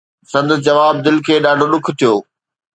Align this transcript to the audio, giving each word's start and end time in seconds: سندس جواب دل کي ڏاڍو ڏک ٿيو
سندس 0.31 0.59
جواب 0.67 0.95
دل 1.05 1.15
کي 1.25 1.35
ڏاڍو 1.45 1.65
ڏک 1.71 1.85
ٿيو 1.99 2.13